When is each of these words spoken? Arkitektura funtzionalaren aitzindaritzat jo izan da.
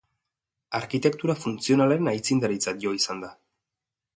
Arkitektura 0.77 1.35
funtzionalaren 1.43 2.09
aitzindaritzat 2.13 2.83
jo 2.87 2.95
izan 3.03 3.23
da. 3.27 3.31